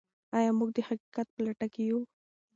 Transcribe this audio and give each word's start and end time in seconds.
آیا 0.37 0.51
موږ 0.59 0.69
د 0.75 0.79
حقیقت 0.87 1.27
په 1.33 1.39
لټه 1.45 1.67
کې 1.73 1.83
یو؟ 1.89 1.99